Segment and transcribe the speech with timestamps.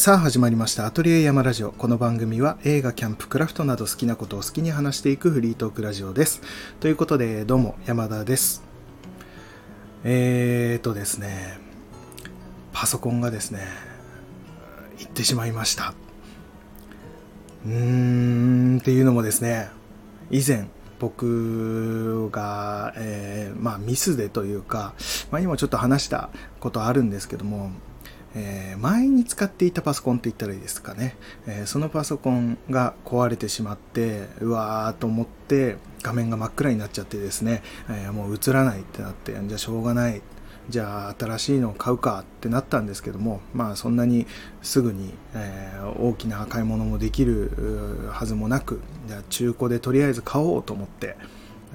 [0.00, 0.86] さあ始まりました。
[0.86, 1.72] アトリエ山ラジオ。
[1.72, 6.40] この番組は映画キャンプクラフトなど好きなことを好きに話していくフリートークラジオです。
[6.80, 8.62] ということでどうも山田です。
[10.02, 11.58] えーとですね
[12.72, 13.60] パソコンがですね
[14.96, 15.92] 行ってしまいました。
[17.66, 19.68] うーんっていうのもですね
[20.30, 24.94] 以前僕が、えー、まあミスでというか、
[25.30, 27.72] まあ、今ちょっと話したことあるんですけども
[28.34, 31.16] えー、前に使っていたパソコンって言ったらいいですかね、
[31.46, 40.22] えー、そのパソコンが壊れてしまってうわーと思って画面が真っ暗になっちゃってですね、えー、もう映らないってなってじゃあしょうがない。
[40.68, 44.26] じゃあ新しいのを買うかってなったんですけどもまあそんなに
[44.62, 51.16] すぐに、え大きな買い物もできるはずもなくじゃあ中古でとりあえず買おうと思って、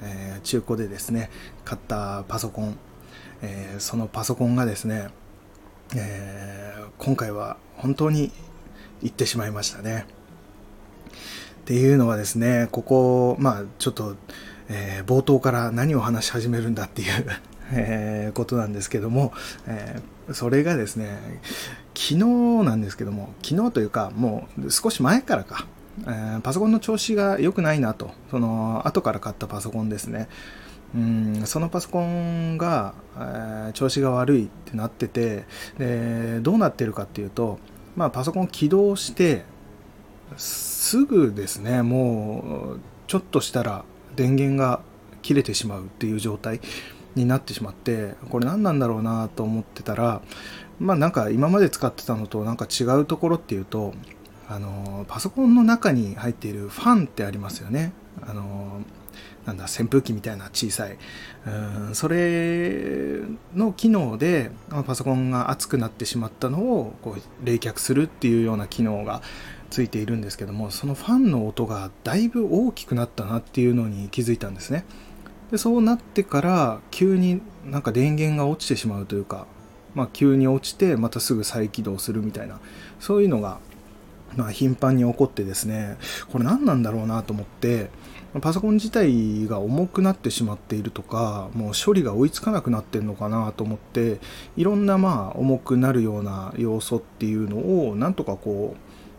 [0.01, 1.29] え中古でですね
[1.65, 2.77] 買ったパソコン、
[3.41, 5.09] えそのパソコンがですね
[5.95, 8.31] えー、今回は本当に
[9.01, 10.05] 行ってしまいましたね。
[11.61, 14.15] っていうのはですね、ここ、まあちょっと、
[14.69, 17.25] えー、冒頭から何を話し始めるんだっていう
[17.73, 19.33] えー、ことなんですけども、
[19.67, 21.41] えー、それがですね、
[21.95, 22.15] 昨日
[22.63, 25.65] なんですけども、昨日というか、もう少し前からか、
[26.01, 30.27] えー、パソコンの調子が良くないなと、その後から買ったパソコンですね。
[30.95, 35.43] うんそのパソコンが、えー、調子が悪いってなってて
[35.77, 37.59] でどうなってるかっていうと、
[37.95, 39.43] まあ、パソコン起動して
[40.37, 43.83] すぐですねもうちょっとしたら
[44.15, 44.81] 電源が
[45.21, 46.61] 切れてしまうっていう状態
[47.15, 50.21] になってしまってこれ何なんだろうなと思ってたら
[50.79, 53.93] まあなんか今まで使ってたのとなんか違うところっていうと
[54.47, 57.93] あのパソコンの中に入っているファンってありますよね。
[58.21, 58.81] あの
[59.45, 60.97] なんだ扇風機みたいな小さい。
[61.93, 63.21] それ
[63.55, 64.51] の機能で
[64.85, 69.21] パソコンが熱くなってしまったのをこう冷却するっていうような機能が
[69.69, 74.85] ついているんですけどもそのファンの音がだいぶ大きくなったなっていうのに気づいたんですね。
[75.51, 79.45] でそうなってから急になんか電源が落ちてしまうというか、
[79.93, 82.59] まあ、急に落ちてまたすぐ再起動するみたいな
[82.99, 83.59] そういうのが
[84.35, 85.97] まあ、頻繁に起こってですね
[86.31, 87.89] これ何なんだろうなと思って
[88.41, 94.19] パソコン自体が重くなってしまっているとかもう処理が追いつかなくなってるのかなと思って
[94.57, 98.75] いろんなまあ重くなるような要素っていうのをなんとかこ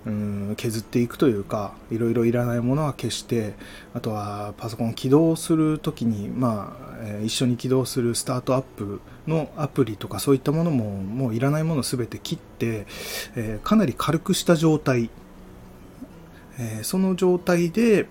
[0.06, 3.55] ううん削っていくというかいろいろいらないものは消して
[3.93, 12.87] あとはパソコン起動する時にまあ、え一緒に起動するスタートアップのアプリとかそういったものももういらないもの全て切って、
[13.34, 15.10] えかなり軽くした状態、
[16.60, 18.06] えその状態で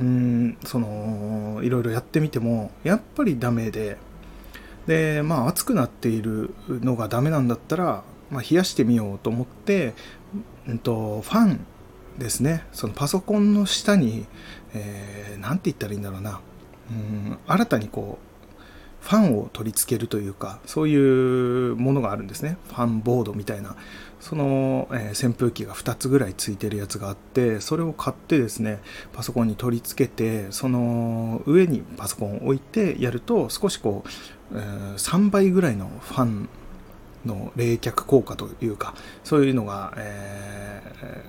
[0.00, 3.96] うんそのいろいろやってみてもやっぱりダメで
[4.86, 9.94] でまあ暑くなっているのがダメなんだったら、まあ、冷やしてみようと思って、
[10.66, 11.66] うんと、ファン
[12.18, 12.64] ですね。
[12.72, 14.26] そのパソコンの下に
[14.74, 16.40] 何、えー、て言ったらいいんだろうな。
[16.90, 18.33] うん新たにこう
[19.04, 22.56] ファンを取り付けるというかそういうものがあるんですね。
[22.68, 23.76] ファンボードみたいな。
[24.20, 28.80] その、えー、扇風機が2つぐらいついてるやつがあってそれを買ってですね
[29.12, 34.02] パソコンに取り付けてその上にパソコンを置いてやると少しこ
[34.50, 36.48] う、えー、3倍ぐらいのファン
[37.26, 38.94] の冷却効果というか
[39.24, 40.82] そういうのが、え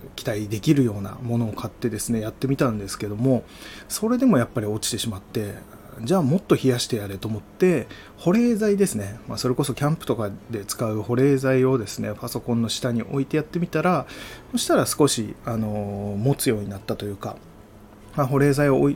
[0.05, 3.43] ー、期待できるようなものを買ってですねやってみたんですけども
[3.89, 5.55] それでもやっぱり落ちてしまって
[6.01, 14.05] じゃあもっと冷やしてやれと思って保冷剤ですね、まあ、それこそキャンプとかで使う保冷剤をですねパソコンの下に置いてやってみたら
[14.51, 17.37] そしたら少し、あの持つようになったというか、
[18.15, 18.91] まあ、保冷剤を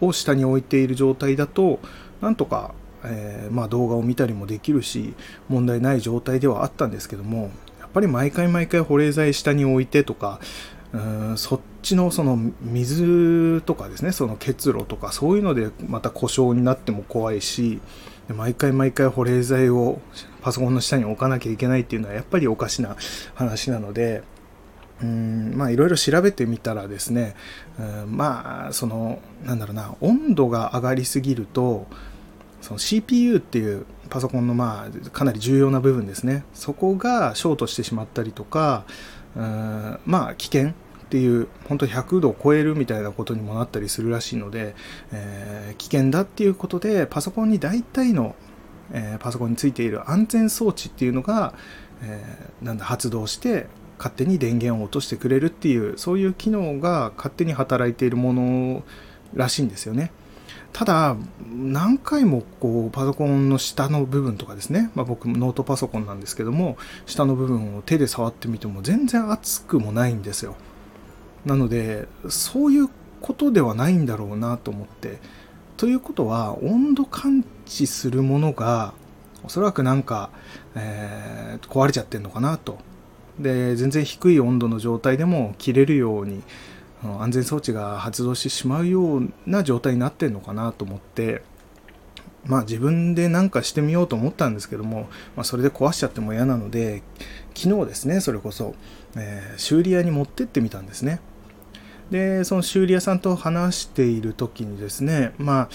[0.00, 1.80] を下に置いている状態だと
[2.22, 5.14] なんとか、えー、まあ、動画を見たりもできるし
[5.48, 10.40] 問題ない状態ではあったんですけどもやっぱり毎回毎回保冷剤下に置いてとか
[10.92, 17.80] うんそっちのその水とかですねその結露とかそういうのでまた故障になっても怖いし
[18.34, 20.00] 毎回毎回保冷剤を
[20.40, 22.96] パソコンの下に置かなきゃいけないっていうのはやっぱりおかしな
[23.34, 24.22] 話なので
[25.02, 27.36] うんまあいろいろ調べてみたらですね
[27.78, 31.86] うんまあそのなんだろうな温度が上がりすぎると
[32.60, 36.44] その CPU っていうパソコンのまあかなり重要な部分ですね。
[36.54, 38.84] そこがショートしてしまったりとか
[39.36, 40.72] うんまあ危険
[41.08, 44.74] っていう本当100度を超えるみたいなことにもなったりするらしいので、
[45.10, 48.36] えー、危険だっていうことでパソコンに大体の、
[48.92, 51.54] えー、パソコンについている安全装置っていうのが、
[52.02, 58.82] えー、なんだ発動して勝手に電源を落としてくれるっていうそういう機能が勝手に働いているもの
[59.32, 60.12] らしいんですよね。
[60.72, 61.16] ただ、
[61.50, 66.76] 何回もこうパソコンの下の部分とかですね、まあ、僕ノートパソコンなんですけども、
[67.06, 70.56] 下の部分を手で触ってみても全然熱くもないんですよ。
[71.44, 72.88] なので、そういう
[73.20, 75.18] ことではないんだろうなと思って。
[75.76, 78.94] ということは、温度感知するものが、
[79.44, 80.30] おそらくなんか、
[80.74, 82.78] えー、壊れちゃってんのかなと。
[83.38, 86.42] で、全然低い温度の状態でも切れるように、
[87.20, 91.42] 安全装置が発動してしまうような状態になってるのかなと思って
[92.46, 97.02] まあ自分で何かしてみようと思ったんですけども、まあ、それで壊しちゃっても嫌なので
[97.54, 98.74] 昨日ですねそれこそ、
[99.16, 101.20] えー、修理屋に持ってってみたんですね。
[102.10, 105.68] でその修理屋さんと話している時にですねまあ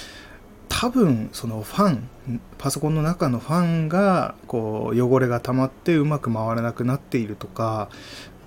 [0.68, 2.10] 多分そのファン
[2.57, 7.89] パソコンの中のファンがこう汚れが溜まってうまく回らなくなっているとか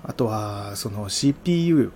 [0.03, 1.93] あとはその CPU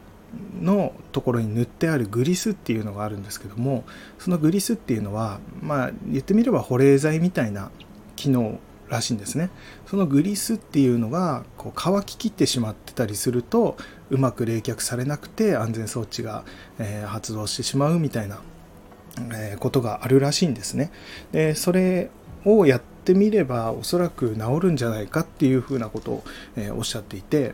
[0.62, 3.84] のところに塗ってあるグリスっていうのがあるんですけども
[4.20, 7.72] そのグリスっていうのはまあ言ってみれば保冷剤みたいな
[8.16, 8.60] 機能
[8.92, 9.50] らしいんですね。
[9.88, 13.78] そのグリスっていうのがこう乾ききってしまってたりすると
[14.10, 16.44] うまく冷却されなくて安全装置が、
[16.78, 18.42] えー、発動してしまうみたいな、
[19.34, 20.92] えー、ことがあるらしいんですね。
[21.32, 22.10] でそれ
[22.44, 26.24] をやってみればおそらく治るんじゃないかっていうふうなことを、
[26.58, 27.54] えー、おっしゃっていて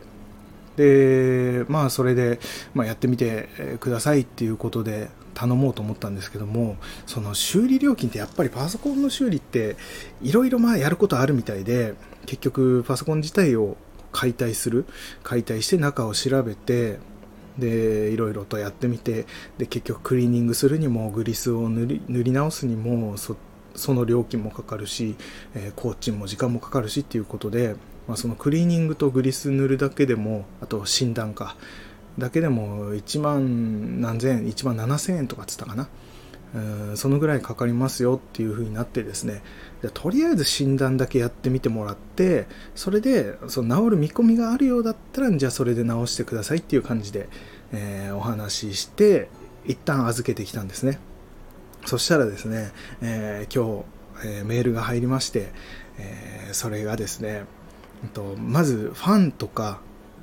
[0.78, 2.38] でまあそれで、
[2.72, 3.48] まあ、やってみて
[3.80, 9.76] くださいっていうことで頼もうと思ったんですけどもその修理料金ってやっぱりパソコンの修理って
[10.22, 11.94] いろいろまあやることあるみたいで
[12.26, 13.76] 結局パソコン自体を
[14.12, 14.86] 解体する
[15.24, 16.98] 解体して中を調べて
[17.58, 19.26] でいろいろとやってみて
[19.58, 23.36] で結局クリーニングするにもグリスを塗り塗り直すにもそ
[23.94, 25.16] の料金もかかるし、
[25.56, 27.74] えー、工賃も時間もかかるしっていうことで
[28.08, 31.56] まあ、そのクリーニングとグリス塗るだけでもあと診断か
[32.18, 35.88] だけでも1万何千円1万7000円とかっつったかな。
[36.94, 39.42] そのぐらいかかりますよっていう風になってですね。
[39.92, 47.28] とりあえず診断だけやってみてもらってそれでその治る見込みがあるようだったらじゃあそれで治してくださいっていう感じで、
[47.72, 49.28] えー、お話しして
[49.66, 50.98] 一旦預けてきたんですね。
[51.84, 52.72] そしたらですね、
[53.02, 53.84] えー、今
[54.22, 55.52] 日、えー、メールが入りまして、
[55.98, 57.44] えそれがですね
[58.06, 59.80] とまずファンとか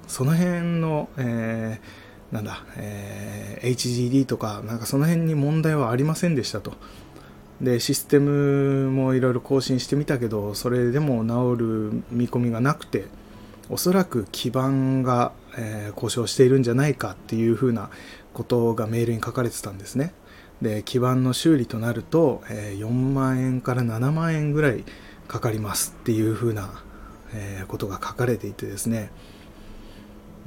[0.08, 6.74] その辺の、えー、なんだ、えー、HGD とかなんかその辺に問題はありませんでしたと。
[7.62, 13.06] でシステムもいろいろ更新してみたけどそれでも治る見込みがなくて
[13.70, 17.90] おそらく基盤が、えー、故障しているんじゃないかっていうふうな
[18.34, 20.14] ことがメールに書かれてたんですね。
[20.62, 24.84] で基盤の修理となると、えー、4万円から7万円ぐらい
[25.28, 26.84] かかりますっていうふうな
[27.36, 29.12] え、ことが書かれていてですね。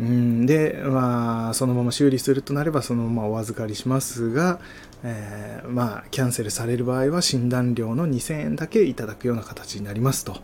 [0.01, 4.61] うんで、まあ、そのまま修理するとなればそのままお預かりしますが、
[5.03, 10.37] えー、まあ、キャンセルされる場合は診断料の2000円だけいただくような形になりますと。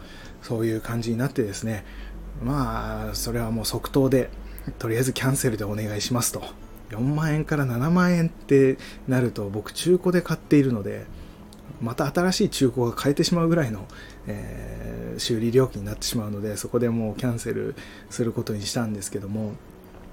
[0.43, 1.85] そういう感じになってですね。
[2.43, 4.29] まあそれはもう即答で
[4.79, 6.43] とりあえずキャンセルでお願いしますと。
[6.91, 8.77] 4万円から7万円って
[9.09, 11.07] なると僕中古で買っているので
[11.85, 13.87] また新しい中古が買えてしまうぐらいの、
[14.27, 17.75] えー、修理料金になってしまうのでそこでもうキャンセル
[18.11, 19.53] することにしたんですけども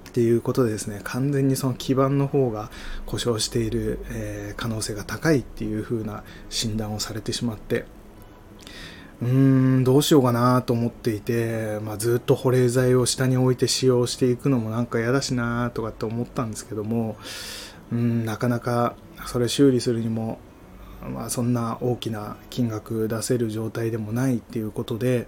[0.08, 2.70] っていうことでですね完全にその基盤の方が
[3.06, 7.86] 故障している、えー、可能性が高いっていう風な診断をされてしまって
[9.22, 17.16] うーんどうしようかなと思っていて、まあ、ずっと保冷剤を下に置いて使用していくのもなんか嫌だしなとかって思ったんですけども
[17.92, 20.38] うんなかなかそれ修理するにも
[21.08, 25.26] まあ、そんな大きな金額出せる状態でもないっていうことで、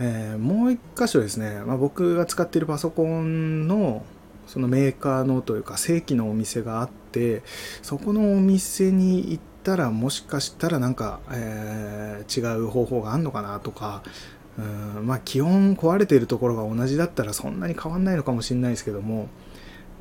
[0.00, 4.04] えー、もう一箇所ですね、まあ、僕が使ってるパソコンの
[4.46, 7.42] そのメーカーのというか正規のお店があって
[7.82, 14.02] そこのお店に行ったらもしかしたらなんか、えー、違う方法があるのかなとか
[14.58, 19.28] うんまあ基本壊れているところが同じだったらそんなに変わんないのかもしれないですけども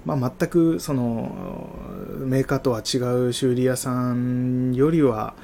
[0.05, 1.69] まあ、全くその
[2.19, 5.35] メーカーとは違う修理屋さんよりは、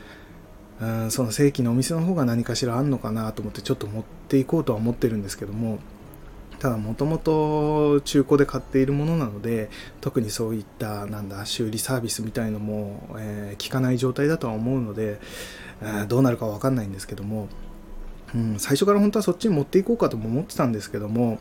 [0.81, 5.79] うん、その正規のお店の方が何かしらあんのかなと思ってちょっと持っていこうとは思ってるんですけども
[6.59, 9.69] ただもともと中古で買っているものなので
[10.01, 15.19] 特にそういったなんだ修理サービスみたいのも、えー、効かない状態だとは思うので、
[15.81, 17.47] えー、どうなるかわかんないんですけども、
[18.33, 21.39] うん、最初から本当はそっちに持っていこうかとも思ってたんですけども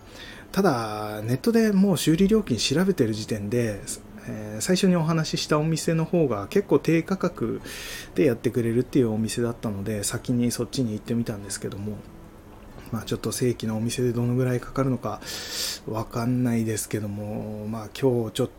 [0.56, 3.78] ただネットでもう修理料金調べてる時点で、
[4.26, 7.60] えー、最初にお話ししたお店の方が結構低価格
[8.14, 11.98] でやってくれるっていうお店だったので先にそっちに行ってみたんですけども
[12.90, 15.20] まあ、ちょっと正規のお店でどのぐらいかかるのか
[15.86, 18.50] わかんないですけども、まあ、今日ちょっ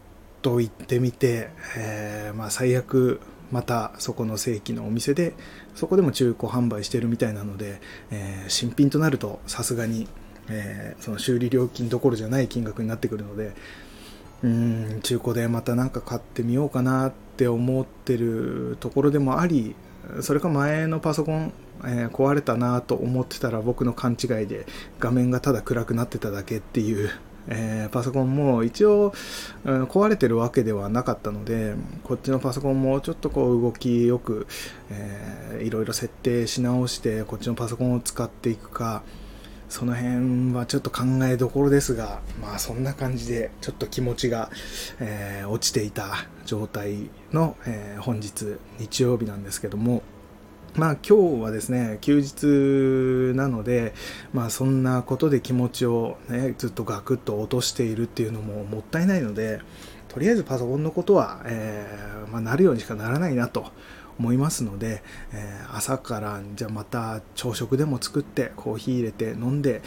[0.44, 5.34] と行ってみて、えー、まあ、最悪またそこの正規のお店で
[5.74, 7.80] そこでも中古販売してるみたいなので、
[8.12, 10.08] えー、新品となるとさすがに、
[10.50, 13.54] えー、その修理料金どころじゃない金額になってくるので
[14.44, 19.76] うん中古でまた何か買ってみようかなって思ってるところでもあり
[20.22, 24.66] それか前のパソコン、えー、壊れたなと思ってたら僕の勘違いで
[25.00, 27.10] 画面がただ暗くなってただけっていう
[27.50, 29.14] えー、パソコンも一応、
[29.64, 34.48] うん、壊れてるわけではなかったのでこっちのパソコンもちょっとこう動きよく、
[34.90, 39.02] えー、いろいろ設定し直してこっちのパソコンを使っていくか
[39.70, 44.50] その辺はちょっと考えどころですがまあそんな感じでちょっと気持ちが、
[45.00, 50.04] えー、落ちていた状態の、えー、本日日曜日なんですけども
[50.76, 53.96] まあ今日はですね、休日なので、
[54.32, 59.60] まあそんなことで気持ちをね、ずっとガクッと落としているっていうのももったいないので、
[60.08, 63.72] とりあえずパソコンのことは、えー、まあ、なるようにしかならないなと
[64.20, 69.82] 思いますので、えー、朝からじゃあまた朝食でも作ってコーヒー入れて飲んで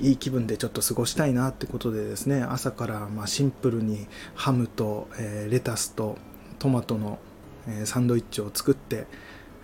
[0.00, 6.16] いい気分でちょっと過ごしたいなってことでですね朝からまシンプルにハムと、え、レタスと
[6.58, 7.18] トマトの、
[7.68, 9.06] えサンドイッチを作って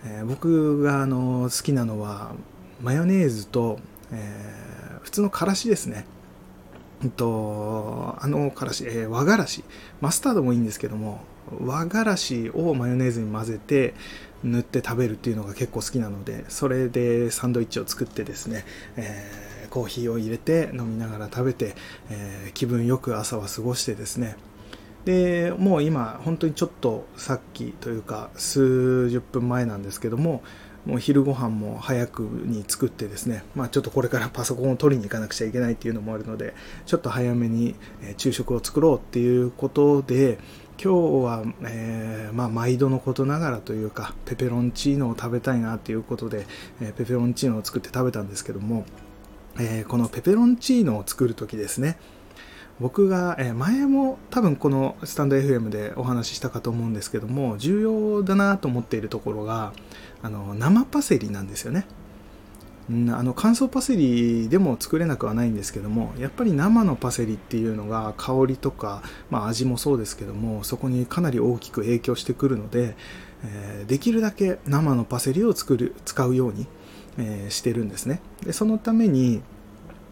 [0.05, 2.33] え、僕があの好きなのは
[2.81, 3.79] マヨネーズと、
[4.11, 6.05] えー、普通のからしですね。
[7.15, 9.63] とあのからし、えー、和がらし
[10.01, 11.21] マスタードもいいんですけども
[11.59, 13.93] 和がらしをマヨネーズに混ぜて
[14.43, 18.65] 塗って食べるっていうのが結構好きなのでそれでサンドイッチを作ってですね、
[18.95, 21.75] えー、コーヒーを入れて飲みながら食べて、
[22.09, 24.37] えー、気分よく朝は過ごしてですね。
[25.05, 30.43] でもう今本当にちょっとさっきというか数十分前なんですけども
[30.85, 36.53] もう昼ご飯も早くに作ってですね、まあ、ちょっとこれからパソコンを取りに行かなくちゃいけないっていうのもあるので
[36.85, 37.75] ちょっと早めに
[38.17, 40.39] 昼食を作ろうっていうことで
[40.81, 46.47] 今日は、えー、まあ、毎度のことながらというかペペロンチーノを食べたいなということで、
[46.81, 48.85] えー、ペペロンチーノを作って食べたんですけども、
[49.59, 51.97] えー、このペペロンチーノを作る時ですね
[52.79, 59.73] 僕が、え前も多分このスタンド FM でお話ししたかと思うんですけども重要だなと思っているところが
[60.23, 61.85] あの生パセリなんですよね。
[62.93, 72.95] んあの乾燥パセリでも作れなくはないんですけどもやっぱり生のパセリっていうのが香りとか、まあ、味もそうですけどもそこにかなり大きく影響してくるので、
[73.45, 76.67] えー、できるだけ生のパセリを作る使うように、
[77.17, 78.21] えー、してるんですね。
[78.43, 79.41] でそのために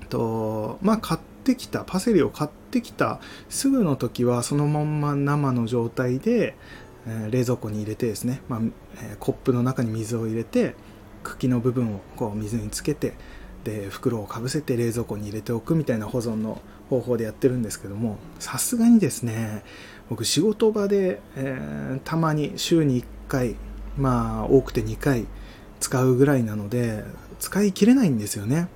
[0.10, 3.20] とまあ買ってきたパセリを買ってきた
[3.50, 6.56] すぐの時はそのまんま生の状態で、
[7.06, 8.60] え、冷蔵庫に入れてですね、まあ
[9.02, 10.76] え、コップの中に水を入れて
[11.28, 13.14] 茎の部分をこう水につけて
[13.64, 19.64] で袋をかぶせて冷蔵庫に入れておくみたいな保存の方法でやってるんですけどもさすがにですね
[20.10, 23.56] 僕仕事場で、えー、たまに週に1回
[23.98, 25.26] まあ多くて2回
[25.80, 27.04] 使うぐらいなので
[27.40, 28.68] 使い切れないんですよね。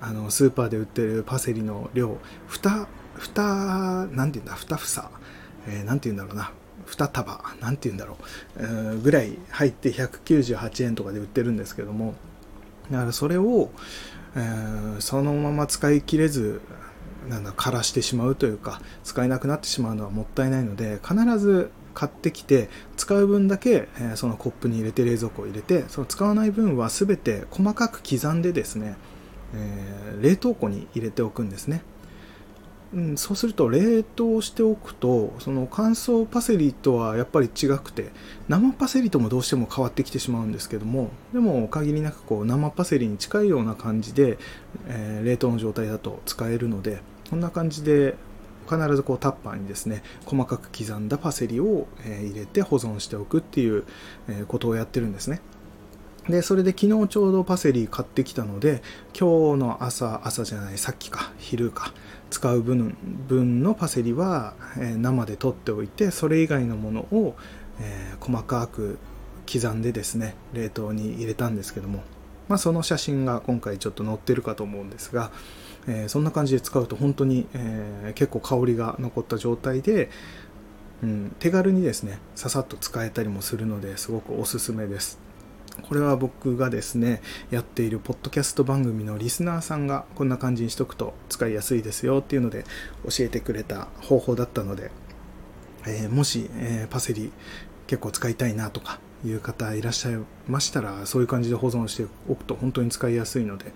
[0.00, 2.18] あのスーパーで売ってるパセリの量。
[2.48, 2.86] 2
[3.18, 5.10] 二なんて言うんだ？2房、
[5.66, 6.52] えー、なんて言うんだろうな。
[6.86, 8.16] 2束なんて言うんだろ
[8.56, 12.14] う、えー、ぐらい入って198円とかで売ってるんですけども
[12.90, 13.70] だからそれを、
[14.36, 16.60] え、そのまま使い切れず
[17.28, 28.96] なんだ枯らしてしまうというか使えなくなってしまうのはもったいないので必ず買ってきて使う分だけ、えー、そのコップに入れて冷蔵庫を入れてその使わない分は全て細かく刻んでですね
[29.54, 31.82] えー、冷凍庫に入れておくんですね、
[32.94, 38.10] うん、そうすると冷凍しておくとその乾燥パセリとはやっぱり違くて
[38.48, 44.38] 生パセリともどうしても変わってきてしまうんですけどもでも限りなくこう生パセリに近いような感じで、
[44.86, 48.14] えー、冷凍の状態だと使えるのでこんな感じで
[48.66, 53.84] 必ずこうタッパーにですね細かく刻んだパセリを、え入れて保存しておくっていう、
[54.28, 55.40] えことをやってるんですね。
[56.28, 58.82] で、それで昨日ちょうどパセリ買ってきたので、
[59.18, 61.94] 今日の朝、朝じゃない、さっきか、昼か、
[62.30, 62.96] 使う分
[63.28, 67.36] 分のパセリは、え、生で取っておいて、それ以外のものを、
[67.80, 68.98] え、細かく
[69.50, 72.02] 刻んでですね、冷凍に入れたんですけども、
[72.48, 75.30] まあ、その写真が今回ちょっと載ってるかと思うんですが、
[75.86, 80.10] え、そんな感じで使うと本当に、え結構香りが残った状態で、
[81.02, 85.25] うん、手軽にですね、ささっと使えたりもするのですごくおすすめです。
[85.82, 92.64] これは僕がですね、やっているポッドキャスト番組のリスナーさんがこんな感じにしとくと使いやすいですよっていうので
[93.04, 94.90] 教えてくれた方法だったので、
[95.86, 97.32] えー、もし、えー、パセリ
[97.86, 100.18] 結構使いたいなとかいう方いらっしゃい
[100.48, 103.72] ましたら、そういう感じで保存しておくと本当に使いやすいので、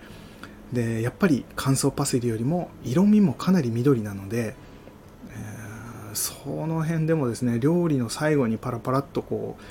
[0.73, 4.55] で、やっぱり乾燥パセリよりも色味もかなり緑なので、
[5.29, 9.61] えー、その辺でもですね、料理の最後にパラパラっとこう、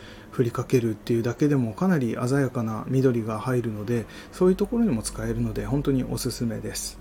[0.41, 6.99] 振りかけるっていうだけでもかなり鮮やかな緑が入るのでそういうところにも使えるので本当におすすめです。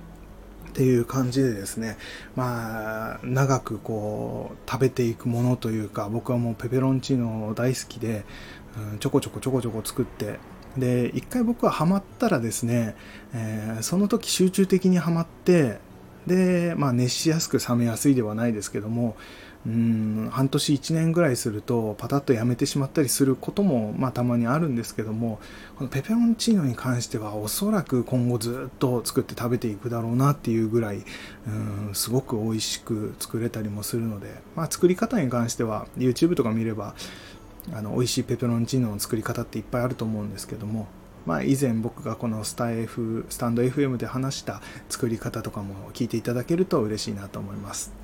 [0.67, 1.98] っていう感じでですね
[2.36, 8.25] まあ長くこう食べていくものというか僕はもうペペロンチーノ大好きで、
[8.91, 10.38] うん、ちょこちょこちょこちょこ作って
[10.77, 12.96] で一回僕はハマったらですね、
[13.34, 15.79] えー、その時集中的にはまって
[16.27, 19.15] で、まあ、熱しやすく冷めやすいではないですけども
[19.68, 25.39] うん半年1年ぐらいするとパタッとやめてしまったりすることも、まあ、たまにあるんですけども
[25.78, 31.04] このペペロンチーノに関してはおそらく今後ずっと作って食べていくだろうなっていうぐらい
[31.48, 36.96] うんすごく美味しく作れたりもするので、まあ、作り方に関しては YouTube とか見れば
[37.74, 40.88] あの美味しいペペロンチーノの作り方っていっぱいあると思うんですけども
[41.25, 47.99] まあ、以前僕がこのスタ F スタンド FM で話した作り方とかも聞いていただけると嬉しいなと思います。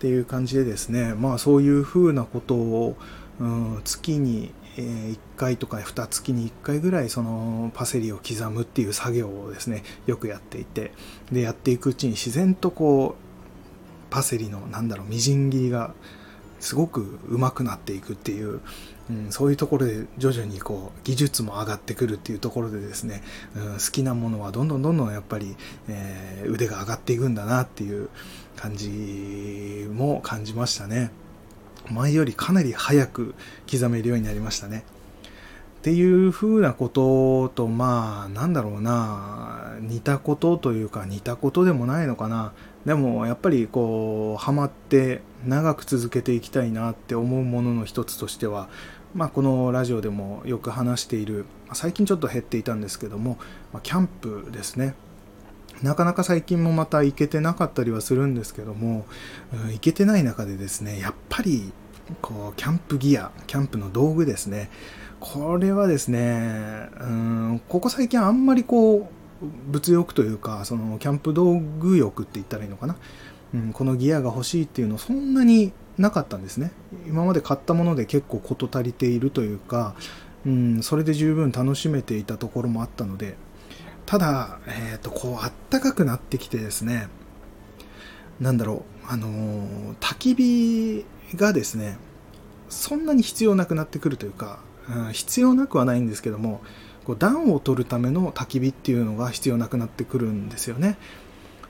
[0.00, 2.96] っていう感じでですね、まあそういうふうなことを、
[3.38, 10.92] うん、月に1回とか2月に1回ぐらいそのパセリを刻むっていう作業をですねよくやっていて
[11.30, 15.92] でやっていくうちに自然とこうパセリのなんだろうみじん切りが
[16.60, 18.60] すごく上手くなっていくっていう、
[19.10, 23.22] うん、そういうところで徐々にこう技術も上がってくるっていうところでですね、
[23.56, 25.56] うん、好きなものはどんどんどんどんやっぱり、
[25.88, 28.10] えー、腕が上がっていくんだなっていう
[28.60, 31.10] 感じも感じましたね。
[31.90, 33.34] 前よりかなり早く
[33.70, 34.84] 刻めるようになりましたね。
[35.78, 39.76] っていうふうなこととまあなんだろうな。
[39.80, 42.52] 似たことというか似たことでもないのかな。
[42.84, 48.68] でもやっぱりこうハマって長く続けていきたいなって思うものの一つとしては
[49.14, 53.38] まあ、このラジオでもよく話している最近ちょっと減っていたんですけども、
[53.82, 54.94] キャンプですね。
[55.82, 59.06] なかなか最近もまた行けてなかったりはするんですけども、
[59.52, 61.72] うん、行けてない中でですねやっぱり
[62.20, 64.70] こうキャンプギアキャンプの道具ですね。
[65.20, 69.10] これはですね、うん、ここ最近あんまりこ
[69.42, 72.96] う物欲というかそのキャンプ道具欲って言ったらいいのかな、
[73.54, 76.72] うん、このギアが欲しいっていうのそんなになかったんですね。
[77.06, 79.94] 今まで買ったもので結構事足りているというか、
[80.46, 83.36] うん、それで十分楽しめていたところもあったので
[84.10, 87.06] ただ、えっ、ー、とこうあったかくなってきてですね
[88.40, 91.96] なんだろうあのー、焚き火がですね
[92.68, 96.60] そんなに必要なくなってくるというか、うん、必要なくはないんですけども
[97.04, 100.98] こう暖を取るための焚き火っていうのが必要なくなってくるんですよね。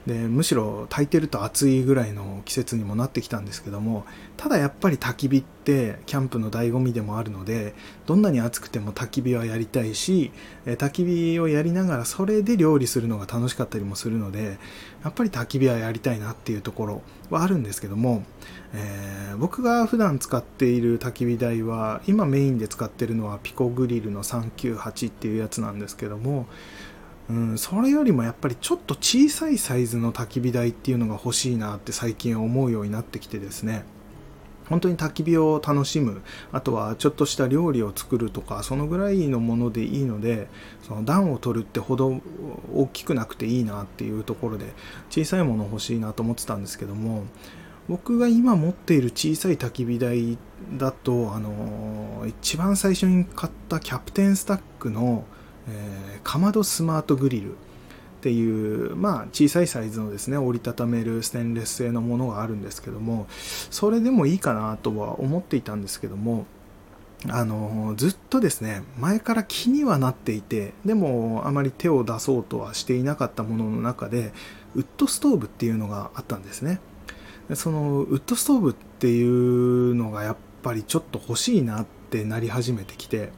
[0.06, 4.06] でむしろ炊いてると暑いぐらいの季節にもなってきたんですけども
[4.38, 7.74] ただやっぱり焚き火ってキャンプの醍醐味でもあるので
[8.06, 10.32] どんなに暑くても焚き火はやりたいし
[10.64, 14.58] 焚き火をやりながらそれで料理するのが楽しかったりもするので
[15.04, 18.24] やっぱり焚き火はやりたいなっていうところはあるんですけども、
[18.72, 26.46] えー、僕が普段使っている焚き火台は今メインで使ってるのはピコグリルの398っていうやつなんですけども
[27.30, 33.84] うん、それよりもやっぱりちょっと小さいサイズの焚き火台っていうのが欲しいなって最近思うようになってきてですね。
[34.68, 40.46] 本当に焚き火を楽しむあとはちょっとした料理を作るとかそのぐらいのものでいいので
[40.82, 42.20] その暖を取るってほど
[42.72, 44.66] 大きくなくていいなっていうところで
[45.10, 47.24] 小さいもの欲しいなと思ってたんですけども
[47.88, 50.38] 僕が今持っている小さい焚き火台
[50.78, 55.24] だとあの一番最初に買ったキャプテンスタックの
[55.70, 66.44] えー、かまどスマートグリルっていう、まあ、小さいサイズのですね折りたためるステンレス製のものがあるんですけどもそれでもいいかなとは思っていたんですけども
[67.28, 74.32] あのずっとですね前から気にはなっていてでもあまり手を出そうとはしていなかったものの中で
[74.74, 76.80] ウッドストーブっていうのがあったんですね。
[77.54, 83.30] そのウッドストーブっていうのがやっぱりちょっと欲しいなってなり始めてきて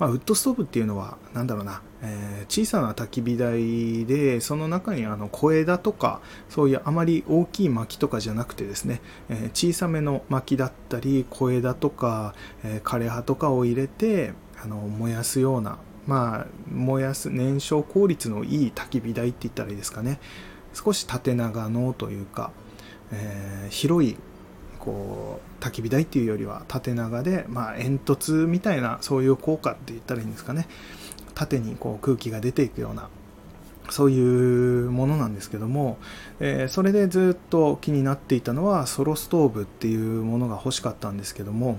[0.00, 12.34] まあ、ウッドストーブっていうのは、なんだろうな、えー、小さな焚き火台で、その中にあの小枝とか、そういうあまり大きい薪とかじゃなくてですね、えー、小さめの薪だったり、小枝とか、
[12.64, 14.32] えー、枯葉とかを入れて、
[14.62, 20.18] あの燃やすような、まあ、燃やす燃焼効率のいい焚き火台って言ったらいいですかね。
[20.72, 22.52] 少し縦長のというか、
[23.12, 24.16] え広い
[24.80, 30.66] こう焚き火台っていうよりは縦長で、まあ、煙突みたいなそういう効果って言ったらいいんですかね。
[31.34, 33.08] 縦にこう空気が出ていくような
[33.90, 35.98] そういうものなんですけども、
[36.38, 41.78] えー、それでずっと気になっていたのはソロストーブっていうものが欲しかったんですけども、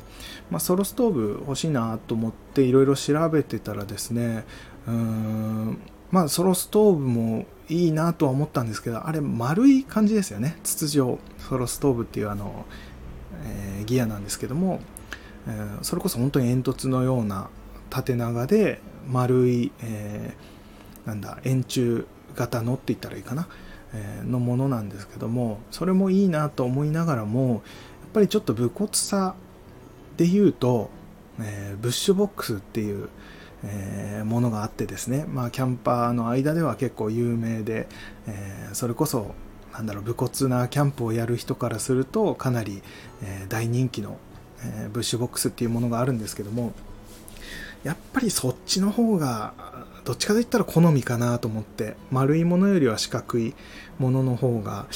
[0.50, 4.46] まあ、ソロストーブ欲しいなと思っていろいろ調べてたらですね
[4.88, 5.80] うん
[6.12, 10.58] まあソロストーブもいいなとは思ったんですけどあれ丸い感じですよね。
[10.64, 12.66] 筒状ソロストーブっていうあの
[13.44, 14.80] えー、ギアなんですけども
[15.48, 17.50] えー、それこそ本当に煙突のような
[17.90, 23.48] 縦長で丸い、えー、なんだ円柱型のって言ったらいいかな、
[23.94, 27.62] え、のものなんですけどもそれもいいなと思いながらもやっ
[28.14, 29.36] ぱりちょっと武骨さ
[30.18, 30.90] で言うと、
[31.42, 33.10] え、ブッシュボックスっていう、
[33.64, 37.88] えー、ものがあってですね、まあ、キャンパーの間では結構有名で、
[38.28, 39.34] えー、それこそ
[39.74, 42.82] なんだろう武骨なキャンプをやる人からするとかなり、
[43.24, 44.18] え大人気の、
[44.64, 46.74] えブッシュボックスっていうものがあるんですけども
[47.84, 49.54] やっぱりそっちの方が
[50.06, 53.56] どっちかといったら好みかなと思って丸いものよりは四角い
[53.98, 54.88] ものの方が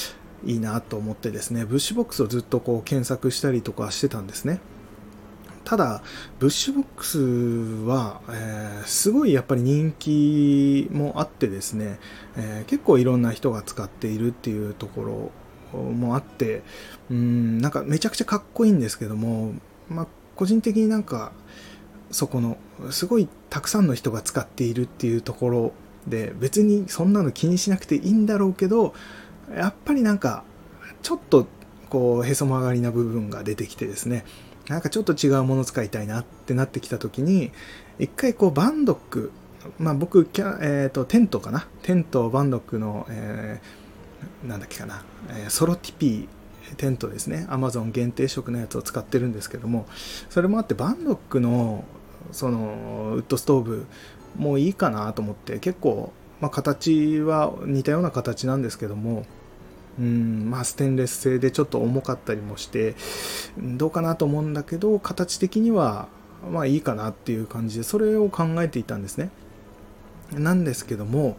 [0.46, 4.60] いいなと思ってですねブッシュボックスをずっとこう検索したりとかしてたんですね。
[5.66, 6.04] ただ、
[6.40, 7.20] ブッシュボックス
[7.88, 12.00] は、えー、すごいやっぱり人気もあってですね、
[12.38, 15.32] えー、結構いろんな人が使っているっていうとこ
[15.74, 16.62] ろもあって、
[17.10, 19.54] うん、なんかめちゃくちゃかっこいいんですけども、
[19.90, 21.32] まあ、個人的になんか、
[22.12, 22.58] そこの、
[22.92, 25.72] すごいたくさんの人が使っているっていうところ
[26.08, 28.94] で、別にそんなの気にしなくていいんだろうけど、
[29.52, 30.44] やっぱりなんか、
[31.02, 31.48] ちょっと
[31.90, 34.26] こうへそ曲がりな部分が出てきてですね
[34.68, 37.52] なんかちょっと違うもの使いたいなってなってきた時に
[38.00, 39.32] 一回こうバンドック
[39.80, 41.68] まあ僕キャ、えーと、テントかな？
[41.82, 47.46] テントバンドックの、えー、なんだっけかな、えー、ソロティピーテントですね。
[47.50, 49.86] アマゾン限定色のやつを使ってるんですけども
[50.30, 51.84] それもあってバンドックの
[52.32, 53.86] そのウッドストーブ
[54.36, 59.26] もういいかなと思って結構、まあ、形は似たような形なんですけども
[60.00, 62.96] うんまあ、ステンレス製でちょっと重かったりもして
[63.58, 66.10] どうかなと思うんだけど形的には
[66.52, 69.30] まあいいかなっていう感じでそれを考えていたんですね。
[70.34, 71.38] なんですけども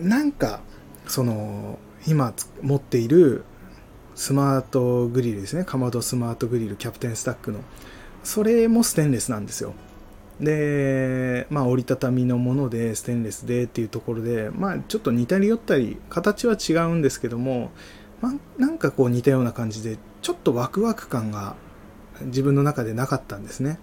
[0.00, 0.60] なんか
[1.06, 3.44] その今持っている
[4.14, 5.64] スマートグリルですね。
[5.64, 7.60] かまどスマートグリルキャプテンスタックの。
[8.24, 9.74] それもステンレスなんですよ。
[10.40, 17.70] で、まあ、折りたたみのものでステンレスでっていうところで、まあ、ちょっと似たり寄ったり形は違うんですけども、
[18.20, 21.56] まあ、なんかこう似たような感じでちょっとワクワク感が
[22.22, 23.78] 自分の中でなかったんですね。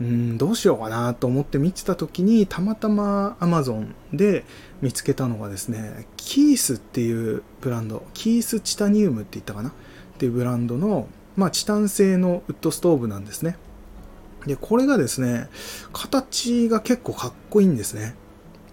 [0.00, 4.46] うんどうしようかなと思って見てた時にたまたま Amazon で
[4.80, 9.68] 見つけたのがですねキースっていうブランドキースチタニウムって言ったかな？
[9.68, 9.72] っ
[10.16, 13.58] ていうブランドの、まあ、チタン製のウッドストーブなんですね。
[14.46, 15.48] で、これがですね、
[15.92, 18.14] 形が結構かっこいいんですね。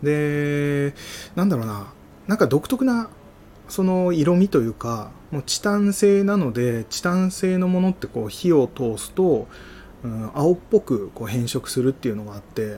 [0.01, 0.93] で、
[1.36, 1.93] なんだろうな、
[2.27, 3.10] なんか独特な
[3.67, 9.47] その色味というか、もうチタン製なので、チタン製のものってこう火を通すと、
[10.03, 12.77] うん、青っぽくこう変色するっていうのがあって、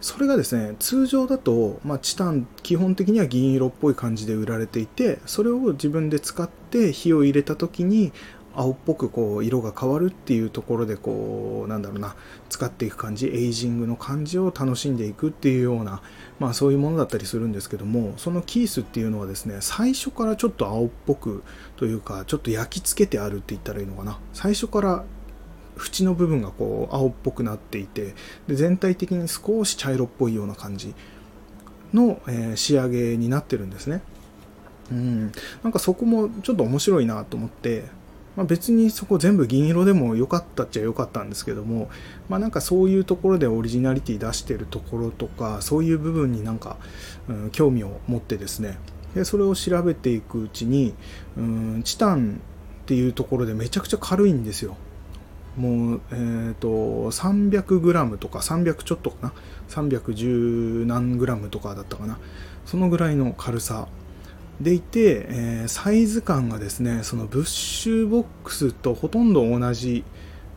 [0.00, 8.12] それがですね、通常だと、まあ、チタン、基本的には銀色っぽい感じで売られていて、それを自分で使って火を入れた時に
[8.56, 12.14] 青っぽくこう色が変わるっていうところでこうなんだろうな
[12.48, 16.02] 使っていく感じエイジングの感じを楽しんでいくっていうような
[16.38, 21.44] まあそういうものだったりするんですけどもそのキースっていうのはですね最初からちょっと青っぽく
[21.76, 24.18] というかちょっと焼き付けてあるって言ったらいいのかな。
[24.32, 25.04] 最初から
[25.76, 28.14] 縁の部分がこう青っぽくなっていて
[28.46, 30.94] で全体的に少し茶色っぽいような感じ
[31.92, 34.02] の、え、仕上げになってるんですね。
[34.90, 35.32] うん。
[35.62, 37.84] なんかそこもちょっと面白いなと思って
[38.36, 41.88] まあ、別にそこ全部銀色でも良かったっちゃ良かったんですけども、
[42.28, 46.76] まあ、なんかそういうところでオリジナリティ出してるところとかそういう部分になんか、
[47.28, 48.78] うん、興味を持ってですね
[49.14, 50.94] でそれを調べていくうちに、
[51.36, 52.40] うん、チタン
[52.82, 54.76] っていうところでめちゃくちゃ軽いんですよ。
[55.56, 59.32] もう、えっ、ー、と 300g とか300ちょっとかな
[59.68, 62.18] ？310何 g とかだったかな？
[62.66, 63.88] そのぐらいの軽さ。
[64.60, 70.04] でいて、えー、サイズ感がですねそのブッシュボックスとほとんど同じ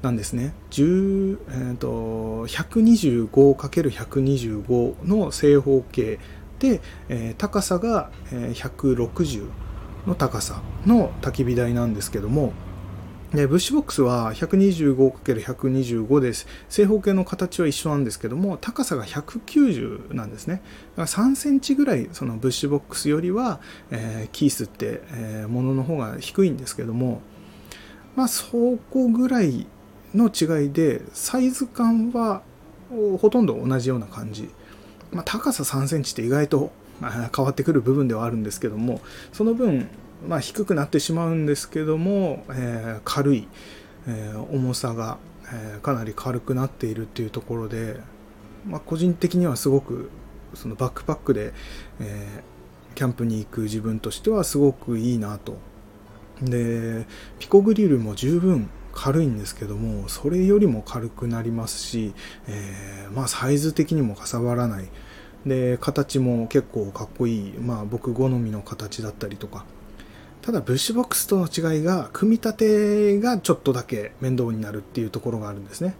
[0.02, 0.54] なんですね。
[0.70, 6.20] 10えーと、125×125 の正方形
[6.60, 9.48] で、えー、高さが160
[10.06, 12.54] の高さの焚き火台なんですけども、
[13.38, 16.48] でブッシュボックスは 125×125 です。
[16.70, 20.64] 正方形の形は一緒なんですけども、高さが190なんですね。
[20.96, 23.60] だから3センチぐらい、そのブッシュボックスよりは、
[23.92, 27.22] えー、キースって、えー、ものの方が低いんですけども、
[28.16, 29.68] まあ、そこぐらい
[30.16, 32.42] の違いで、サイズ感は
[32.90, 34.50] ほとんど同じような感じ。
[35.12, 36.72] まあ、高さ3センチって意外と
[37.36, 39.00] 変わってくる部分ではあるんですけども、
[39.32, 39.88] その分、
[40.26, 43.48] まあ、低くなってしまうんですけども、えー、軽い、
[44.08, 45.18] えー、重さが、
[45.54, 48.00] えー、かなり軽くなっているっていうところで、
[48.66, 50.10] まあ、個人的にはすごく
[50.54, 51.54] そのバックパックで、
[52.00, 52.44] え
[52.96, 55.58] キャンプに行く自分としてはすごくいいなと。
[56.42, 57.06] で
[57.38, 62.16] ピコグリルも十分軽いんですけどもそれよりも軽くなりますし、
[62.48, 64.90] え、まあサイズ的にもかさばらない。
[65.46, 67.54] で形も結構かっこいい。
[67.60, 69.66] まあ僕好みの形だったりとか。
[70.48, 75.94] ただブッシュボックスとの違いが組み立てがちょっとだけ面倒になるっていうところがあるんですね。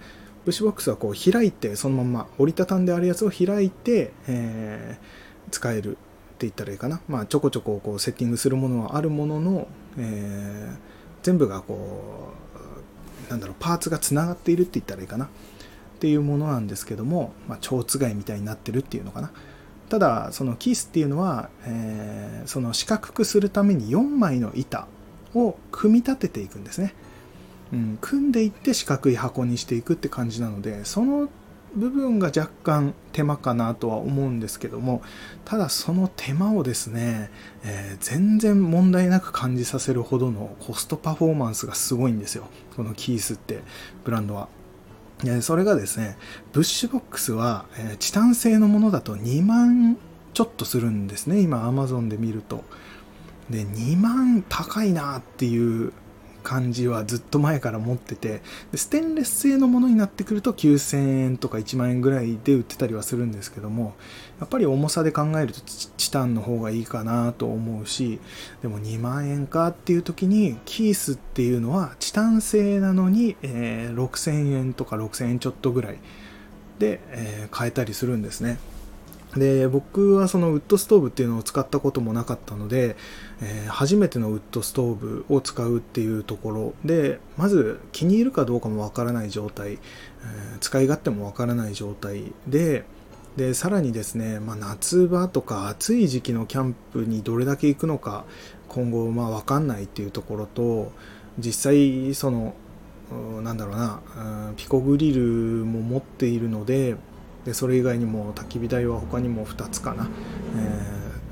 [0.46, 6.00] ブッシュボックスはこう開いてそのまま折りたたんであるやつを開いて、えー、使えるって
[6.46, 7.02] 言ったらいいかな。
[7.10, 10.78] まあちょこちょここうセッティングするものはあるものの、えー、
[11.24, 12.32] 全部がこ
[13.28, 15.26] うなんだろうパーツがつながっているって言ったらいいかな。
[15.26, 15.30] っ
[16.00, 19.34] ていうものなんですけども、まあ、蝶つがいみたいになってるっていうのかな。
[19.90, 24.88] ただそのキースっていうのは、えー、その四角くするために4枚の板
[25.34, 26.94] を組み立てていくんですね、
[27.72, 31.30] うん、組んでいって四角い箱にしていくって感じなのでその
[31.76, 35.02] 部分が若干手間かなとは思うんですけども
[35.46, 37.30] ただその手間をですね、
[37.64, 42.48] えー、全然問題なく感じさせるほどのコストパフォーマンスがすごいんですよ。
[42.76, 43.62] このキースって
[44.04, 44.50] ブランドは。
[45.42, 46.18] それがですね、
[46.54, 49.98] ブッシュボックスは、えチタン製のものだと2万
[50.34, 52.64] ちょっとするんですね、今 Amazon で見ると。
[53.50, 55.92] で、2万高いなっていう
[56.48, 63.96] 感じはずっと前から持っててでステンレス製のものになってくると9000円とか1万円ぐらいで売ってたりはするんですけども
[64.40, 65.62] やっぱり重さで考えると
[65.98, 68.20] チタンの方がいいかなと思うし
[68.62, 75.98] でも2万円かっていう時にキースっていうのはチタン製なのに、えー、6000円とか6000円ちょっとぐらい
[76.78, 78.60] で、えー、買えたりするんですね。
[79.36, 82.96] で僕はそのウッドストーブっていうのを使ったこともなかったので、
[83.42, 92.86] えー、初めてのウッドストーブを使うっていうところでまず気に入るかどうかもわからない状態、えー、使い勝手もわからない状態で
[93.38, 98.26] でさらにですね、まあ、夏場とか暑い時期のキャンプにどれだけ行くのか
[98.68, 100.92] 今後まあ分かんないっていうところと
[101.38, 102.56] 実際その
[103.44, 106.96] なんだろうなピコグリルも持っているので
[107.46, 110.10] でそれ以外にも焚き火台は他にも2つかな、
[110.58, 110.58] え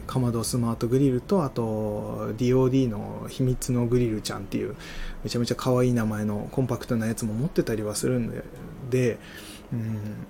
[0.03, 4.75] ー、かまどスマートグリルとあと DOD の秘密のグリルちゃんっていう
[5.23, 8.43] めちゃめちゃ可愛い名前のコンパクトなやつも持ってたりはするんで
[8.91, 9.17] で、
[9.73, 10.27] うん、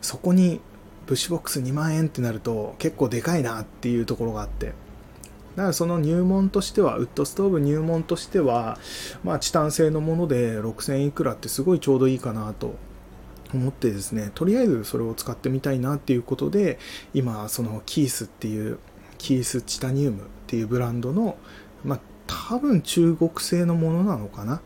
[0.00, 0.60] そこに
[1.08, 4.66] ブッシュボックス2万円ってなると結構でかいなっていうところがあって。
[5.56, 8.78] だからその入門としては、ウッドストーブ入門としては、
[9.24, 12.76] まあ、チタン製のもので6000いくらってすごいちょうどいいかなと
[13.52, 14.30] 思ってですね。
[14.34, 16.78] とりあえずそれを使ってみたいなっていうことで
[17.14, 18.78] 今そのキースっていう
[19.16, 21.36] キースチタニウムっていうブランドの
[21.84, 24.60] まあ多分中国製のものなのかな、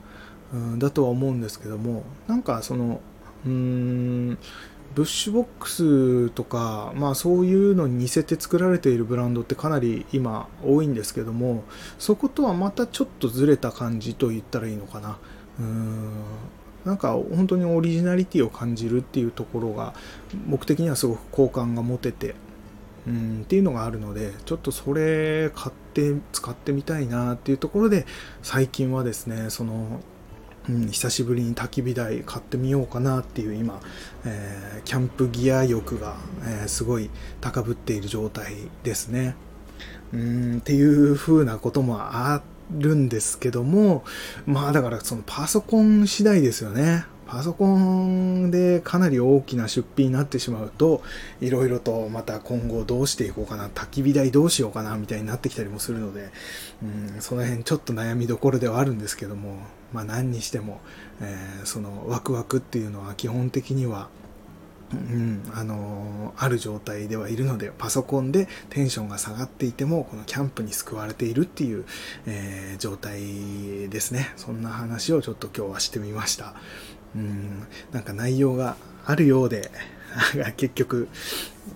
[0.53, 2.03] うん、だとは思うんですけども。
[2.27, 3.01] なんかその
[3.47, 4.39] うーん
[4.95, 11.65] ブッシュボックスとか、まあそういうのに似せて作られているブランドってかなり今多いんですけども、
[11.99, 15.19] そことはまたちょっとずれた感じと言ったらいいのかな。
[15.59, 16.13] うーん
[16.85, 19.95] なんか本当にオリジナリティを感じるっていうところが
[20.49, 22.35] 僕的にはすごく好感が持てて
[23.07, 28.07] うんっていうのがあるのでちょっとそれ買って使ってみたいなっていうところで
[28.43, 30.01] 最近はですねその、
[30.69, 33.81] うん、久しぶりに焚き火台買ってみようかなっていう今、
[34.25, 39.35] えー、キャンプギア欲が、えー、すごい高ぶっている状態ですね。
[40.13, 44.05] うんっていう風なこともあるんですけども、
[44.47, 47.07] まあだからそのパソコン次第ですよね。
[47.27, 51.03] パソコンでかなり大きな出費になってしまうと、
[51.41, 56.29] いろいろとまた今後どうしていこうかな、焚き火台どうしようかな、みたいになってきたりもするので、
[56.83, 59.57] うん、その辺ちょっと悩みどころではあるんですけども、
[59.93, 60.81] まあ何にしても、
[61.21, 64.09] えー、そのワクワクっていうのは基本的には、
[64.93, 71.85] うん、あのー、ある状態ではいるので、パソコンでテンションが下がっていても、このキャンプに救われているっていう、
[72.27, 74.33] えー、状態ですね。
[74.37, 76.55] そんな話をちょっと今日はしてみました。
[77.15, 79.71] うん、なんか内容があるようで、
[80.57, 81.09] 結局、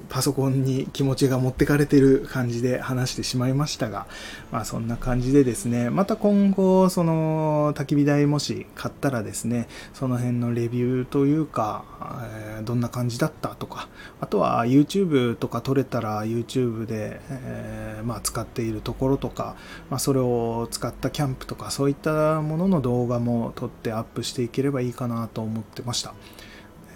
[0.09, 4.07] パソコンに気持ちが持ってかれてる感じで話してしまいましたが、
[4.51, 11.85] まあそんな感じでですね、また今後、その焚き火台もし買ったらですね、その辺のレビューというか、
[12.23, 13.89] えー、どんな感じだったとか、
[14.21, 19.57] あとは YouTube とか撮れたら YouTube で、えー、まあ使っているところとか、
[19.91, 26.15] まあそれを使ったキャンプとかそういったものの動画も撮ってアップしていければいいかなと思ってました。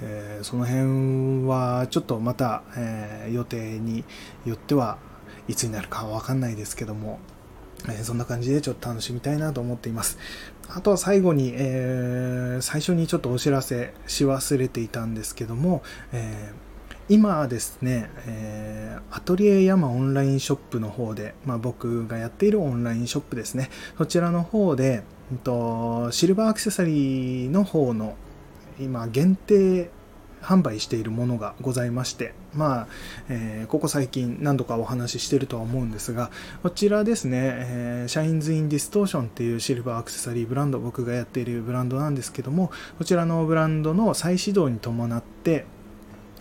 [0.03, 4.05] えー、その辺はちょっとまた、えー、予定に
[4.45, 4.99] よっては
[5.49, 7.19] いつになるかはわかんないですけども、
[7.89, 10.19] えー、そんな感じでちょっと楽しみたいなと思っています。
[10.69, 15.83] あとは最後に、えー、最初にちょっとお知らせし忘れていたんですけども、
[16.13, 16.53] え
[17.11, 28.15] 今ですね、えー、アトリエ山オンラインショップの方で、まあ、僕がやっているオンラインショップですね、そちらの方で、うんと、シルバーアクセサリーの方の
[28.81, 29.91] 今限定
[30.43, 32.87] 販売しているものがございまして、まあ、
[33.29, 36.31] えー、ここ最近何度かお話ししてるとは思うんですが、
[36.63, 45.67] こちらですね、えー、 Shines in Distortion っていうシルバーアクセサリーブランド、僕がやっているブランドなんですけども、こちらのブランドの再始動に伴って、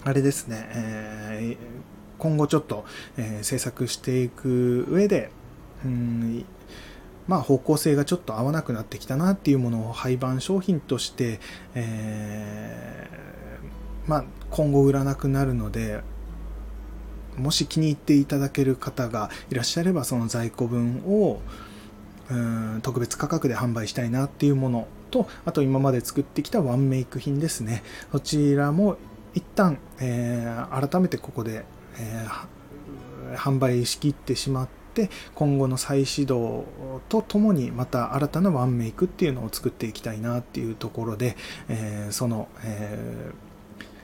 [0.03, 1.79] あれですね、えー、
[2.17, 2.85] 今後ちょっと、
[3.17, 5.29] え、制作していく上で、
[5.83, 6.45] うん
[7.29, 11.39] まあ、方向性がちょっと合わなくなってきたなっていうものを廃盤商品として、
[11.75, 16.01] えー、まあ、今後売らなくなるので、
[17.37, 21.39] もし気に入っていただける方がいらっしゃれば、その在庫分を
[22.31, 27.83] うん特別価格で販売したいなっていうものと、あと今まで作ってきたワンメイク品ですね。
[28.11, 28.97] そちらも
[29.35, 31.63] 一旦、えー、改めてここで、
[31.99, 34.78] えー、販売しきってしまって、
[35.35, 36.65] 今後の再始動
[37.09, 43.49] とともにまた新たなワンメイクっていうのを作っていきたいなっていうところで、えー、その、えー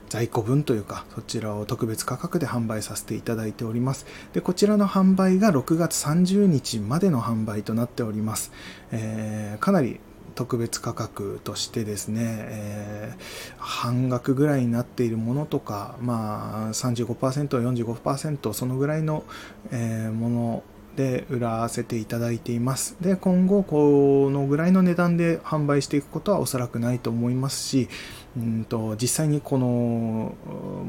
[0.08, 4.06] 在庫分というか、そちらを特別価格で販売させていただいております。
[4.34, 8.52] で、こちらの販売が6月30日までの販売となっております。
[8.92, 10.00] えー、かなり
[10.36, 13.22] 特別価格としてですね、えー、
[13.58, 19.24] 半額ぐらいになっているものとか、まあ35%、45%そのぐらいの、
[19.72, 20.64] えー、もの
[20.96, 22.96] で売らせていただいています。
[23.02, 27.90] で、今後このぐらいの値段で販売していくことはおそらくないと思いますし、
[28.38, 30.36] うんと実際にこの、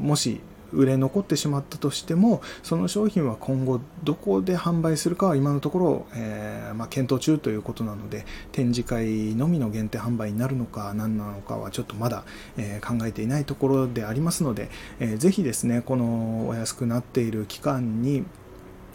[0.01, 0.41] もし
[0.73, 12.23] 売れ残ってしまったとしても、その商品は今後どこで販売するかは今のところ、えー、まあ、検討中ということなので、展示会のみの限定販売になるのか何なのかはちょっとまだ、
[12.57, 18.25] えー、考えていないところでありますので、えー、ぜひですね、このお安くなっている期間に、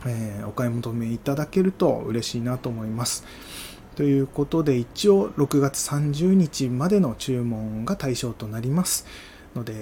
[0.07, 3.25] えお買い求めいただけると嬉しいなと思います。
[3.97, 9.07] ということで、一応6月30日までの注文が対象となります。
[9.55, 9.75] ので、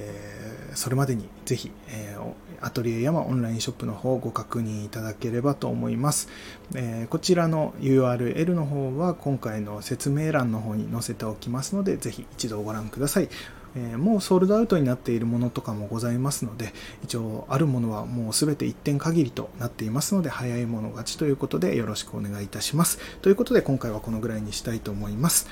[0.75, 6.29] それまでにぜひ、えー、アトリエ山オンラインショップの方をご確認いただければと思います。
[6.75, 13.29] えー、こちらの URL の方は今回の説明欄の方に載せておきますので、ぜひ一度ご覧ください。
[13.77, 16.73] えー、もうソールドアウトになっているものとかもございますので、
[17.05, 22.99] 一応あるものはもうすべて一点限りとなっていますので、早い者勝ちということでよろしくお願いいたします。
[23.23, 25.49] ということで今回はこのぐらいにしたいと思います。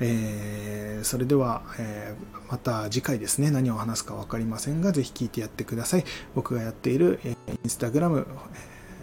[0.00, 6.04] えー、それでは、えー、また次回ですね、何を話すか分かりませんが、ぜひ聞いてやってください。
[6.34, 8.26] 僕がやっている、えー、インスタグラム、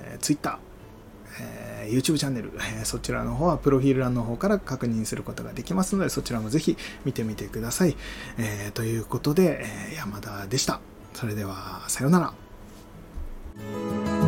[0.03, 0.57] えー、ツイッター、
[1.41, 7.95] えー、YouTube チャンネル、え、そちらの方はプロフィール欄の方から確認することができますので、そちらもぜひ見てみてください。
[8.37, 10.79] え、ということで、え山田でした。
[11.13, 14.18] それでは、さようなら。